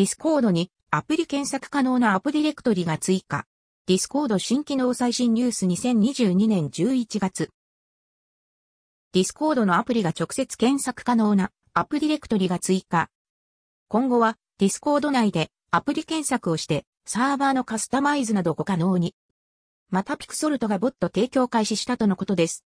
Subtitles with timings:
[0.00, 3.44] ディスコードにアプリ検索可能なアプリディレクトリが追加。
[3.86, 7.50] ディスコード新機能最新ニュース2022年11月。
[9.12, 13.10] ディスコードのアプリが直接検索可能なアプリディレクトリが追加。
[13.88, 19.14] 今後はディスコード内でアプリ検索をしてサーバーのカスタマイズなどが可能に。
[19.90, 22.64] またピクソルトがボット提供開始したとのことです。